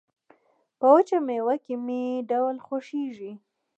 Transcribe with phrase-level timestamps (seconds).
[0.79, 3.31] په وچه مېوه کې مې ډول خوښيږي